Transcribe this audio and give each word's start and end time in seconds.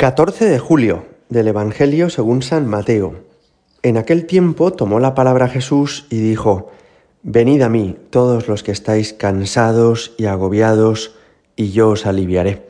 14 0.00 0.46
de 0.46 0.58
julio 0.58 1.04
del 1.28 1.48
Evangelio 1.48 2.08
según 2.08 2.40
San 2.40 2.66
Mateo. 2.66 3.16
En 3.82 3.98
aquel 3.98 4.24
tiempo 4.24 4.72
tomó 4.72 4.98
la 4.98 5.14
palabra 5.14 5.46
Jesús 5.46 6.06
y 6.08 6.20
dijo, 6.20 6.70
Venid 7.22 7.60
a 7.60 7.68
mí 7.68 7.98
todos 8.08 8.48
los 8.48 8.62
que 8.62 8.72
estáis 8.72 9.12
cansados 9.12 10.14
y 10.16 10.24
agobiados, 10.24 11.16
y 11.54 11.72
yo 11.72 11.90
os 11.90 12.06
aliviaré. 12.06 12.66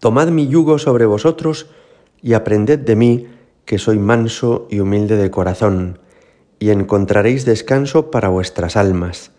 Tomad 0.00 0.30
mi 0.30 0.48
yugo 0.48 0.80
sobre 0.80 1.06
vosotros 1.06 1.70
y 2.20 2.32
aprended 2.32 2.80
de 2.80 2.96
mí, 2.96 3.28
que 3.64 3.78
soy 3.78 4.00
manso 4.00 4.66
y 4.68 4.80
humilde 4.80 5.16
de 5.16 5.30
corazón, 5.30 6.00
y 6.58 6.70
encontraréis 6.70 7.44
descanso 7.44 8.10
para 8.10 8.30
vuestras 8.30 8.76
almas, 8.76 9.30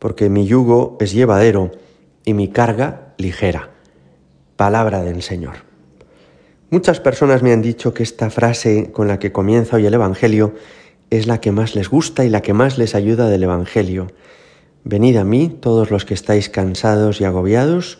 porque 0.00 0.28
mi 0.28 0.44
yugo 0.44 0.96
es 0.98 1.12
llevadero 1.12 1.70
y 2.24 2.34
mi 2.34 2.48
carga 2.48 3.14
ligera. 3.16 3.70
Palabra 4.56 5.04
del 5.04 5.22
Señor. 5.22 5.71
Muchas 6.72 7.00
personas 7.00 7.42
me 7.42 7.52
han 7.52 7.60
dicho 7.60 7.92
que 7.92 8.02
esta 8.02 8.30
frase 8.30 8.92
con 8.92 9.06
la 9.06 9.18
que 9.18 9.30
comienza 9.30 9.76
hoy 9.76 9.84
el 9.84 9.92
Evangelio 9.92 10.54
es 11.10 11.26
la 11.26 11.38
que 11.38 11.52
más 11.52 11.74
les 11.74 11.90
gusta 11.90 12.24
y 12.24 12.30
la 12.30 12.40
que 12.40 12.54
más 12.54 12.78
les 12.78 12.94
ayuda 12.94 13.28
del 13.28 13.42
Evangelio. 13.42 14.06
Venid 14.82 15.18
a 15.18 15.24
mí 15.24 15.54
todos 15.60 15.90
los 15.90 16.06
que 16.06 16.14
estáis 16.14 16.48
cansados 16.48 17.20
y 17.20 17.24
agobiados, 17.24 17.98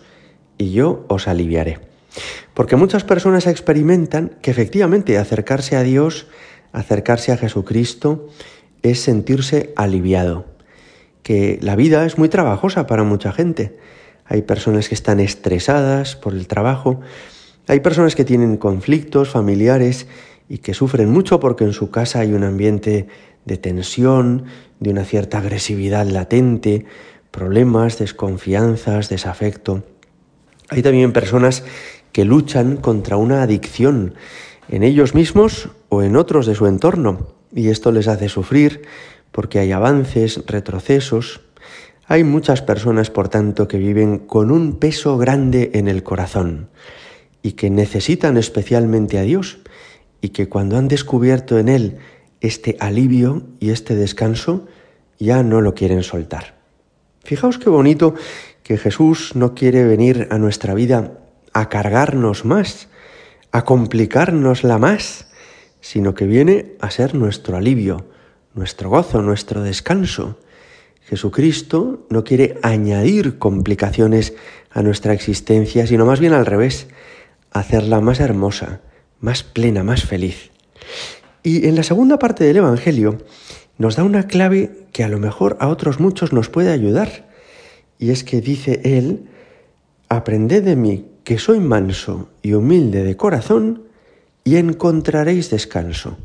y 0.57 0.73
yo 0.73 1.05
os 1.09 1.29
aliviaré. 1.29 1.81
Porque 2.55 2.77
muchas 2.77 3.05
personas 3.05 3.47
experimentan 3.47 4.39
que 4.41 4.51
efectivamente 4.51 5.19
acercarse 5.19 5.77
a 5.77 5.83
Dios, 5.83 6.27
acercarse 6.73 7.31
a 7.31 7.37
Jesucristo, 7.37 8.31
es 8.81 9.01
sentirse 9.01 9.75
aliviado, 9.77 10.47
que 11.23 11.59
la 11.61 11.77
vida 11.77 12.07
es 12.07 12.17
muy 12.17 12.31
trabajosa 12.31 12.87
para 12.87 13.03
mucha 13.03 13.33
gente. 13.33 13.77
Hay 14.25 14.41
personas 14.41 14.89
que 14.89 14.95
están 14.95 15.21
estresadas 15.21 16.17
por 16.17 16.33
el 16.33 16.47
trabajo, 16.47 17.03
hay 17.69 17.81
personas 17.81 18.17
que 18.17 18.25
tienen 18.25 18.57
conflictos 18.57 19.31
familiares 19.31 20.09
y 20.49 20.59
que 20.59 20.75
sufren 20.75 21.11
mucho 21.11 21.39
porque 21.39 21.65
en 21.65 21.73
su 21.73 21.91
casa 21.91 22.21
hay 22.21 22.33
un 22.33 22.43
ambiente 22.43 23.07
de 23.45 23.57
tensión, 23.57 24.45
de 24.81 24.91
una 24.91 25.05
cierta 25.05 25.39
agresividad 25.39 26.07
latente, 26.07 26.85
problemas, 27.31 27.99
desconfianzas, 27.99 29.09
desafecto. 29.09 29.85
Hay 30.71 30.83
también 30.83 31.13
personas 31.13 31.65
que 32.11 32.25
luchan 32.25 32.77
contra 32.77 33.17
una 33.17 33.43
adicción 33.43 34.15
en 34.69 34.83
ellos 34.83 35.15
mismos 35.15 35.71
o 35.89 36.03
en 36.03 36.17
otros 36.17 36.47
de 36.47 36.55
su 36.55 36.67
entorno 36.67 37.29
y 37.55 37.69
esto 37.69 37.93
les 37.93 38.09
hace 38.09 38.29
sufrir 38.29 38.83
porque 39.31 39.61
hay 39.61 39.73
avances, 39.73 40.43
retrocesos. 40.47 41.41
Hay 42.07 42.25
muchas 42.25 42.61
personas, 42.61 43.11
por 43.11 43.29
tanto, 43.29 43.69
que 43.69 43.79
viven 43.79 44.19
con 44.19 44.51
un 44.51 44.79
peso 44.79 45.17
grande 45.17 45.71
en 45.75 45.89
el 45.89 46.03
corazón 46.03 46.69
y 47.43 47.53
que 47.53 47.71
necesitan 47.71 48.37
especialmente 48.37 49.19
a 49.19 49.23
Dios 49.23 49.59
y 50.21 50.29
que 50.31 50.49
cuando 50.49 50.77
han 50.77 50.89
descubierto 50.89 51.59
en 51.59 51.69
Él 51.69 51.99
este 52.41 52.77
alivio 52.81 53.43
y 53.61 53.71
este 53.71 53.95
descanso, 53.95 54.67
ya 55.19 55.43
no 55.43 55.61
lo 55.61 55.75
quieren 55.75 56.03
soltar. 56.03 56.55
Fijaos 57.25 57.59
qué 57.59 57.71
bonito 57.71 58.15
que 58.63 58.79
Jesús 58.79 59.35
no 59.35 59.55
quiere 59.55 59.85
venir 59.85 60.29
a 60.31 60.39
nuestra 60.39 60.75
vida 60.75 61.19
a 61.53 61.69
cargarnos 61.69 62.45
más, 62.45 62.89
a 63.53 63.65
complicárnosla 63.65 64.79
más, 64.79 65.29
sino 65.81 66.15
que 66.15 66.27
viene 66.27 66.77
a 66.81 66.91
ser 66.91 67.15
nuestro 67.15 67.57
alivio, 67.57 68.07
nuestro 68.55 68.91
gozo, 68.91 69.23
nuestro 69.23 69.63
descanso. 69.63 70.39
Jesucristo 71.03 72.07
no 72.09 72.25
quiere 72.25 72.59
añadir 72.63 73.39
complicaciones 73.39 74.35
a 74.71 74.83
nuestra 74.83 75.13
existencia, 75.13 75.87
sino 75.87 76.07
más 76.07 76.21
bien 76.21 76.33
al 76.33 76.47
revés, 76.47 76.89
hacerla 77.53 78.01
más 78.01 78.21
hermosa, 78.21 78.81
más 79.21 79.43
plena, 79.43 79.85
más 79.85 80.05
feliz. 80.05 80.51
Y 81.43 81.67
en 81.67 81.77
la 81.77 81.83
segunda 81.83 82.19
parte 82.19 82.45
del 82.45 82.59
Evangelio 82.59 83.19
nos 83.79 83.97
da 83.97 84.05
una 84.05 84.27
clave 84.27 84.87
que 84.93 85.05
a 85.05 85.09
lo 85.09 85.19
mejor 85.19 85.57
a 85.61 85.69
otros 85.69 86.01
muchos 86.01 86.33
nos 86.33 86.49
puede 86.49 86.73
ayudar. 86.73 87.29
Y 87.99 88.11
es 88.11 88.25
que 88.25 88.41
dice 88.41 88.81
él, 88.85 89.29
aprended 90.09 90.63
de 90.63 90.77
mí 90.77 91.07
que 91.25 91.39
soy 91.39 91.61
manso 91.61 92.29
y 92.43 92.55
humilde 92.55 93.05
de 93.05 93.17
corazón 93.17 93.85
y 94.45 94.57
encontraréis 94.57 95.51
descanso. 95.51 96.19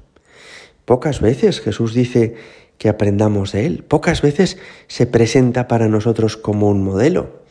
Pocas 0.86 1.22
veces 1.22 1.62
Jesús 1.62 1.94
dice 1.94 2.36
que 2.78 2.90
aprendamos 2.90 3.52
de 3.52 3.66
Él, 3.66 3.84
pocas 3.84 4.22
veces 4.22 4.58
se 4.88 5.08
presenta 5.08 5.68
para 5.68 5.88
nosotros 5.88 6.38
como 6.38 6.70
un 6.70 6.84
modelo. 6.84 7.42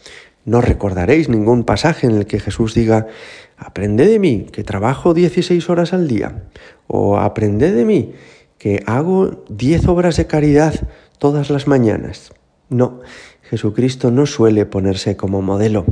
No 0.46 0.60
recordaréis 0.60 1.28
ningún 1.28 1.64
pasaje 1.64 2.06
en 2.06 2.14
el 2.14 2.26
que 2.26 2.38
Jesús 2.38 2.72
diga, 2.72 3.08
aprende 3.56 4.06
de 4.06 4.20
mí 4.20 4.46
que 4.52 4.62
trabajo 4.62 5.12
16 5.12 5.68
horas 5.68 5.92
al 5.92 6.06
día, 6.06 6.44
o 6.86 7.18
aprende 7.18 7.72
de 7.72 7.84
mí 7.84 8.14
que 8.56 8.82
hago 8.86 9.44
10 9.48 9.88
obras 9.88 10.16
de 10.16 10.28
caridad 10.28 10.88
todas 11.18 11.50
las 11.50 11.66
mañanas. 11.66 12.32
No, 12.68 13.00
Jesucristo 13.42 14.12
no 14.12 14.24
suele 14.24 14.66
ponerse 14.66 15.16
como 15.16 15.42
modelo. 15.42 15.84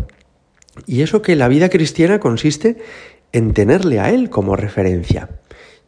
Y 0.86 1.03
eso 1.03 1.21
que 1.21 1.34
la 1.34 1.48
vida 1.48 1.69
cristiana 1.69 2.21
consiste 2.21 2.78
en 3.32 3.54
tenerle 3.54 3.98
a 3.98 4.10
Él 4.10 4.31
como 4.31 4.54
referencia. 4.54 5.31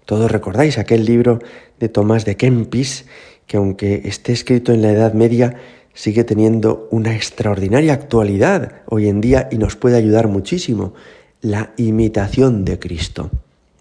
Todos 0.05 0.31
recordáis 0.31 0.79
aquel 0.79 1.05
libro 1.05 1.39
de 1.79 1.89
Tomás 1.89 2.25
de 2.25 2.37
Kempis, 2.37 3.07
que 3.47 3.59
aunque 3.59 4.03
esté 4.05 4.33
escrito 4.33 4.73
en 4.73 4.83
la 4.83 4.91
Edad 4.91 5.15
Media, 5.15 5.57
sigue 5.97 6.25
teniendo 6.25 6.89
una 6.91 7.17
extraordinaria 7.17 7.95
actualidad 7.95 8.83
hoy 8.87 9.09
en 9.09 9.23
día 9.23 9.49
y 9.51 9.57
nos 9.57 9.77
puede 9.77 9.97
ayudar 9.97 10.29
muchísimo, 10.29 10.93
la 11.41 11.73
imitación 11.79 12.67
de 12.67 12.79
Cristo. 12.79 13.31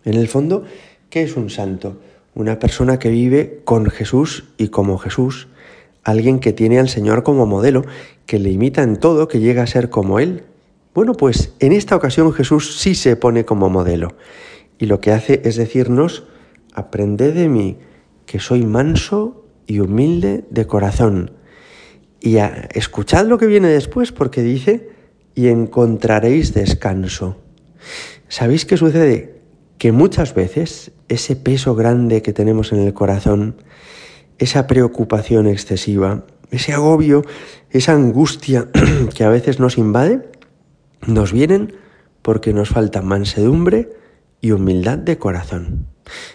En 0.06 0.14
el 0.14 0.30
fondo, 0.30 0.64
¿qué 1.10 1.24
es 1.24 1.36
un 1.36 1.50
santo? 1.50 1.98
Una 2.34 2.58
persona 2.58 3.00
que 3.00 3.10
vive 3.10 3.60
con 3.66 3.88
Jesús 3.88 4.46
y 4.58 4.70
como 4.70 4.98
Jesús, 4.98 5.50
alguien 6.06 6.40
que 6.40 6.54
tiene 6.54 6.80
al 6.80 6.88
Señor 6.88 7.24
como 7.24 7.46
modelo, 7.46 7.84
que 8.26 8.40
le 8.40 8.50
imita 8.50 8.82
en 8.82 8.96
todo, 8.96 9.28
que 9.28 9.42
llega 9.42 9.64
a 9.64 9.68
ser 9.68 9.90
como 9.90 10.20
Él. 10.20 10.44
Bueno, 10.94 11.16
pues 11.16 11.54
en 11.60 11.74
esta 11.74 11.98
ocasión 11.98 12.32
Jesús 12.32 12.78
sí 12.78 12.96
se 12.96 13.18
pone 13.18 13.44
como 13.44 13.70
modelo 13.70 14.16
y 14.80 14.86
lo 14.86 15.02
que 15.02 15.12
hace 15.12 15.42
es 15.44 15.58
decirnos, 15.58 16.24
aprended 16.74 17.34
de 17.34 17.50
mí, 17.50 17.78
que 18.26 18.40
soy 18.40 18.66
manso 18.66 19.44
y 19.68 19.80
humilde 19.80 20.46
de 20.50 20.66
corazón 20.66 21.32
y 22.26 22.40
escuchad 22.74 23.28
lo 23.28 23.38
que 23.38 23.46
viene 23.46 23.68
después 23.68 24.12
porque 24.12 24.42
dice, 24.42 24.90
y 25.36 25.50
encontraréis 25.50 26.56
descanso. 26.56 27.38
¿Sabéis 28.30 28.66
qué 28.66 28.78
sucede? 28.78 29.36
Que 29.78 29.92
muchas 29.92 30.34
veces 30.34 30.92
ese 31.08 31.36
peso 31.36 31.76
grande 31.76 32.24
que 32.24 32.34
tenemos 32.34 32.74
en 32.74 32.80
el 32.80 32.96
corazón, 32.96 33.58
esa 34.40 34.66
preocupación 34.66 35.46
excesiva, 35.46 36.26
ese 36.50 36.74
agobio, 36.74 37.22
esa 37.70 37.92
angustia 37.92 38.70
que 39.16 39.24
a 39.24 39.30
veces 39.30 39.60
nos 39.60 39.78
invade, 39.78 40.28
nos 41.06 41.32
vienen 41.32 41.76
porque 42.24 42.54
nos 42.54 42.70
falta 42.70 43.04
mansedumbre 43.04 43.92
y 44.42 44.50
humildad 44.50 44.98
de 44.98 45.20
corazón. 45.20 45.86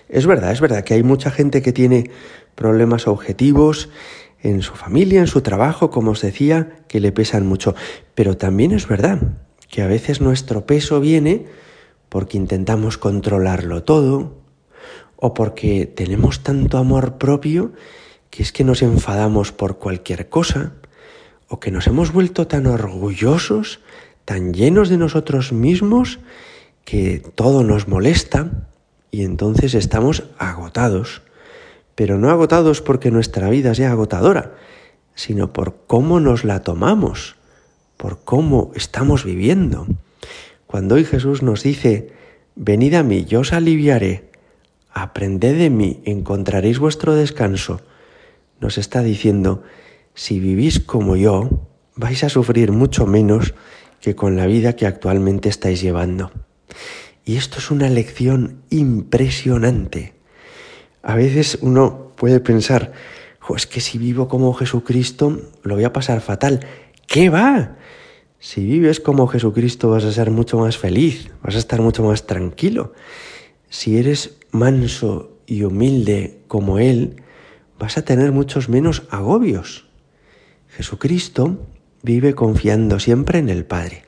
Es 0.09 0.29
verdad, 0.29 0.53
es 0.53 0.61
verdad 0.61 0.85
que 0.85 0.95
hay 0.95 1.03
mucha 1.03 1.33
gente 1.33 1.63
que 1.63 1.73
tiene 1.73 2.13
problemas 2.55 3.09
objetivos, 3.09 3.89
en 4.43 4.63
su 4.63 4.75
familia, 4.75 5.21
en 5.21 5.27
su 5.27 5.43
trabajo, 5.43 5.91
como 5.91 6.13
os 6.13 6.23
decía, 6.23 6.79
que 6.89 7.01
le 7.01 7.13
pesan 7.13 7.47
mucho. 7.47 7.75
Pero 8.15 8.37
también 8.37 8.73
es 8.73 8.89
verdad 8.89 9.21
que 9.69 9.83
a 9.83 9.87
veces 9.87 10.21
nuestro 10.21 10.67
peso 10.67 11.01
viene 11.01 11.47
porque 12.09 12.37
intentamos 12.37 12.99
controlarlo 12.99 13.85
todo 13.85 14.41
o 15.17 15.35
porque 15.35 15.87
tenemos 15.87 16.43
tanto 16.43 16.79
amor 16.79 17.19
propio 17.19 17.73
que 18.31 18.43
es 18.43 18.53
que 18.53 18.65
nos 18.65 18.83
enfadamos 18.83 19.53
por 19.53 19.79
cualquier 19.79 20.29
cosa 20.29 20.73
o 21.49 21.61
que 21.61 21.71
nos 21.71 21.87
hemos 21.87 22.13
vuelto 22.13 22.47
tan 22.47 22.67
orgullosos, 22.67 23.81
tan 24.25 24.55
llenos 24.55 24.89
de 24.89 24.97
nosotros 24.97 25.53
mismos 25.53 26.21
que 26.85 27.23
todo 27.35 27.65
nos 27.65 27.89
molesta 27.89 28.51
y 29.11 29.25
entonces 29.25 29.75
estamos 29.75 30.25
agotados 30.39 31.23
pero 32.01 32.17
no 32.17 32.31
agotados 32.31 32.81
porque 32.81 33.11
nuestra 33.11 33.51
vida 33.51 33.75
sea 33.75 33.91
agotadora, 33.91 34.55
sino 35.15 35.53
por 35.53 35.85
cómo 35.87 36.19
nos 36.19 36.45
la 36.45 36.63
tomamos, 36.63 37.37
por 37.99 38.25
cómo 38.25 38.73
estamos 38.75 39.23
viviendo. 39.23 39.87
Cuando 40.67 40.95
hoy 40.95 41.05
Jesús 41.05 41.43
nos 41.43 41.63
dice, 41.63 42.11
venid 42.57 42.95
a 42.95 43.03
mí, 43.03 43.27
yo 43.27 43.41
os 43.41 43.53
aliviaré, 43.53 44.31
aprended 44.91 45.59
de 45.59 45.69
mí, 45.69 46.01
encontraréis 46.07 46.79
vuestro 46.79 47.15
descanso, 47.15 47.83
nos 48.61 48.79
está 48.79 49.03
diciendo, 49.03 49.63
si 50.15 50.41
vivís 50.41 50.81
como 50.81 51.17
yo, 51.17 51.69
vais 51.97 52.25
a 52.25 52.31
sufrir 52.31 52.73
mucho 52.73 53.05
menos 53.05 53.53
que 54.01 54.17
con 54.17 54.39
la 54.39 54.47
vida 54.47 54.75
que 54.75 54.87
actualmente 54.87 55.51
estáis 55.51 55.83
llevando. 55.83 56.33
Y 57.27 57.37
esto 57.37 57.59
es 57.59 57.71
una 57.71 57.91
lección 57.91 58.63
impresionante. 58.71 60.19
A 61.03 61.15
veces 61.15 61.59
uno 61.63 62.13
puede 62.17 62.41
pensar, 62.41 62.93
es 63.57 63.67
que 63.67 63.81
si 63.81 63.99
vivo 63.99 64.29
como 64.29 64.53
Jesucristo 64.53 65.41
lo 65.63 65.75
voy 65.75 65.85
a 65.85 65.93
pasar 65.93 66.21
fatal. 66.21 66.61
¿Qué 67.07 67.29
va? 67.29 67.77
Si 68.39 68.65
vives 68.65 69.01
como 69.01 69.27
Jesucristo 69.27 69.91
vas 69.91 70.05
a 70.05 70.13
ser 70.13 70.31
mucho 70.31 70.59
más 70.59 70.79
feliz, 70.79 71.31
vas 71.43 71.57
a 71.57 71.59
estar 71.59 71.81
mucho 71.81 72.03
más 72.05 72.27
tranquilo. 72.27 72.95
Si 73.69 73.99
eres 73.99 74.39
manso 74.51 75.39
y 75.47 75.63
humilde 75.65 76.41
como 76.49 76.79
Él, 76.79 77.23
vas 77.79 77.99
a 77.99 78.05
tener 78.05 78.33
muchos 78.33 78.69
menos 78.69 79.03
agobios. 79.11 79.89
Jesucristo 80.69 81.67
vive 82.03 82.35
confiando 82.35 82.99
siempre 82.99 83.39
en 83.39 83.49
el 83.49 83.65
Padre. 83.65 84.05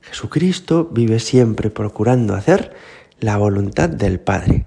Jesucristo 0.00 0.88
vive 0.92 1.20
siempre 1.20 1.70
procurando 1.70 2.34
hacer 2.34 2.72
la 3.20 3.36
voluntad 3.36 3.88
del 3.88 4.20
Padre. 4.20 4.66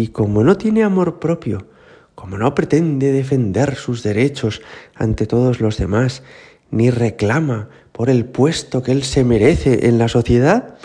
Y 0.00 0.08
como 0.08 0.42
no 0.44 0.56
tiene 0.56 0.82
amor 0.82 1.18
propio, 1.18 1.66
como 2.14 2.38
no 2.38 2.54
pretende 2.54 3.12
defender 3.12 3.76
sus 3.76 4.02
derechos 4.02 4.62
ante 4.94 5.26
todos 5.26 5.60
los 5.60 5.76
demás, 5.76 6.22
ni 6.70 6.90
reclama 6.90 7.68
por 7.92 8.08
el 8.08 8.24
puesto 8.24 8.82
que 8.82 8.92
él 8.92 9.02
se 9.02 9.24
merece 9.24 9.88
en 9.88 9.98
la 9.98 10.08
sociedad, 10.08 10.78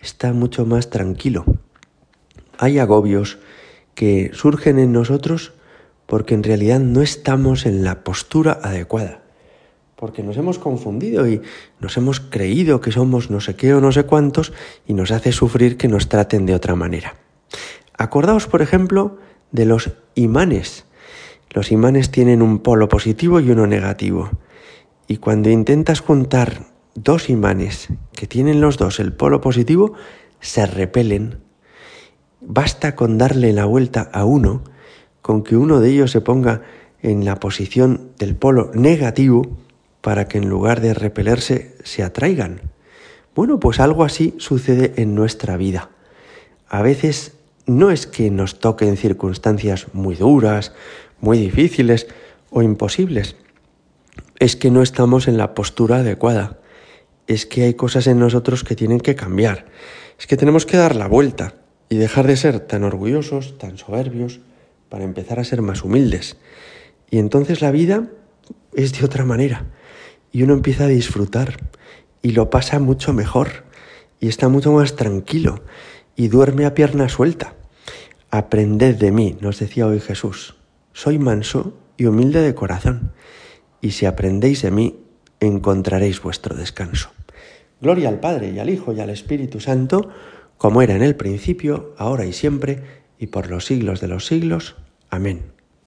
está 0.00 0.32
mucho 0.32 0.64
más 0.64 0.88
tranquilo. 0.88 1.44
Hay 2.56 2.78
agobios 2.78 3.36
que 3.94 4.30
surgen 4.32 4.78
en 4.78 4.92
nosotros 4.92 5.52
porque 6.06 6.32
en 6.32 6.42
realidad 6.42 6.80
no 6.80 7.02
estamos 7.02 7.66
en 7.66 7.84
la 7.84 8.02
postura 8.02 8.60
adecuada, 8.62 9.20
porque 9.94 10.22
nos 10.22 10.38
hemos 10.38 10.58
confundido 10.58 11.28
y 11.28 11.42
nos 11.80 11.98
hemos 11.98 12.18
creído 12.18 12.80
que 12.80 12.92
somos 12.92 13.28
no 13.28 13.42
sé 13.42 13.56
qué 13.56 13.74
o 13.74 13.82
no 13.82 13.92
sé 13.92 14.04
cuántos 14.04 14.54
y 14.86 14.94
nos 14.94 15.10
hace 15.10 15.32
sufrir 15.32 15.76
que 15.76 15.88
nos 15.88 16.08
traten 16.08 16.46
de 16.46 16.54
otra 16.54 16.74
manera. 16.74 17.14
Acordaos, 17.96 18.46
por 18.46 18.62
ejemplo, 18.62 19.18
de 19.52 19.64
los 19.64 19.92
imanes. 20.14 20.84
Los 21.50 21.70
imanes 21.70 22.10
tienen 22.10 22.42
un 22.42 22.58
polo 22.58 22.88
positivo 22.88 23.40
y 23.40 23.50
uno 23.50 23.66
negativo. 23.66 24.30
Y 25.06 25.18
cuando 25.18 25.50
intentas 25.50 26.00
juntar 26.00 26.66
dos 26.94 27.30
imanes 27.30 27.88
que 28.12 28.26
tienen 28.26 28.60
los 28.60 28.78
dos 28.78 28.98
el 28.98 29.12
polo 29.12 29.40
positivo, 29.40 29.94
se 30.40 30.66
repelen. 30.66 31.40
Basta 32.40 32.96
con 32.96 33.16
darle 33.16 33.52
la 33.52 33.64
vuelta 33.64 34.10
a 34.12 34.24
uno, 34.24 34.64
con 35.22 35.44
que 35.44 35.56
uno 35.56 35.80
de 35.80 35.90
ellos 35.90 36.10
se 36.10 36.20
ponga 36.20 36.62
en 37.00 37.24
la 37.24 37.36
posición 37.36 38.10
del 38.18 38.34
polo 38.34 38.70
negativo 38.74 39.56
para 40.00 40.26
que 40.26 40.38
en 40.38 40.48
lugar 40.48 40.80
de 40.80 40.94
repelerse 40.94 41.76
se 41.84 42.02
atraigan. 42.02 42.60
Bueno, 43.34 43.60
pues 43.60 43.80
algo 43.80 44.04
así 44.04 44.34
sucede 44.38 44.94
en 44.96 45.14
nuestra 45.14 45.56
vida. 45.56 45.90
A 46.68 46.82
veces 46.82 47.36
no 47.66 47.90
es 47.90 48.06
que 48.06 48.30
nos 48.30 48.58
toquen 48.58 48.96
circunstancias 48.96 49.86
muy 49.92 50.16
duras, 50.16 50.72
muy 51.20 51.38
difíciles 51.38 52.06
o 52.50 52.62
imposibles. 52.62 53.36
Es 54.38 54.56
que 54.56 54.70
no 54.70 54.82
estamos 54.82 55.28
en 55.28 55.38
la 55.38 55.54
postura 55.54 55.96
adecuada. 55.96 56.58
Es 57.26 57.46
que 57.46 57.64
hay 57.64 57.74
cosas 57.74 58.06
en 58.06 58.18
nosotros 58.18 58.64
que 58.64 58.76
tienen 58.76 59.00
que 59.00 59.14
cambiar. 59.14 59.66
Es 60.18 60.26
que 60.26 60.36
tenemos 60.36 60.66
que 60.66 60.76
dar 60.76 60.94
la 60.94 61.08
vuelta 61.08 61.54
y 61.88 61.96
dejar 61.96 62.26
de 62.26 62.36
ser 62.36 62.60
tan 62.60 62.84
orgullosos, 62.84 63.56
tan 63.58 63.78
soberbios, 63.78 64.40
para 64.88 65.04
empezar 65.04 65.40
a 65.40 65.44
ser 65.44 65.62
más 65.62 65.82
humildes. 65.82 66.36
Y 67.10 67.18
entonces 67.18 67.62
la 67.62 67.70
vida 67.70 68.08
es 68.74 68.98
de 68.98 69.04
otra 69.04 69.24
manera. 69.24 69.66
Y 70.32 70.42
uno 70.42 70.52
empieza 70.52 70.84
a 70.84 70.88
disfrutar 70.88 71.56
y 72.22 72.32
lo 72.32 72.50
pasa 72.50 72.78
mucho 72.78 73.12
mejor 73.12 73.64
y 74.20 74.28
está 74.28 74.48
mucho 74.48 74.72
más 74.72 74.96
tranquilo 74.96 75.62
y 76.16 76.28
duerme 76.28 76.66
a 76.66 76.74
pierna 76.74 77.08
suelta. 77.08 77.54
Aprended 78.30 78.96
de 78.96 79.12
mí, 79.12 79.36
nos 79.40 79.58
decía 79.58 79.86
hoy 79.86 80.00
Jesús. 80.00 80.56
Soy 80.92 81.18
manso 81.18 81.76
y 81.96 82.06
humilde 82.06 82.40
de 82.40 82.54
corazón, 82.54 83.12
y 83.80 83.92
si 83.92 84.06
aprendéis 84.06 84.62
de 84.62 84.70
mí, 84.70 85.00
encontraréis 85.40 86.22
vuestro 86.22 86.56
descanso. 86.56 87.10
Gloria 87.80 88.08
al 88.08 88.20
Padre 88.20 88.50
y 88.50 88.58
al 88.58 88.70
Hijo 88.70 88.92
y 88.92 89.00
al 89.00 89.10
Espíritu 89.10 89.60
Santo, 89.60 90.08
como 90.58 90.82
era 90.82 90.94
en 90.94 91.02
el 91.02 91.16
principio, 91.16 91.94
ahora 91.98 92.24
y 92.24 92.32
siempre, 92.32 92.82
y 93.18 93.26
por 93.26 93.50
los 93.50 93.66
siglos 93.66 94.00
de 94.00 94.08
los 94.08 94.26
siglos. 94.26 94.76
Amén. 95.10 95.53